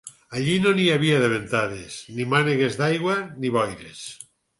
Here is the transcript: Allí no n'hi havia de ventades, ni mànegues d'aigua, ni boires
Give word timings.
Allí 0.37 0.53
no 0.61 0.69
n'hi 0.77 0.85
havia 0.93 1.19
de 1.23 1.27
ventades, 1.33 1.97
ni 2.15 2.25
mànegues 2.31 2.79
d'aigua, 2.81 3.19
ni 3.45 3.53
boires 3.59 4.01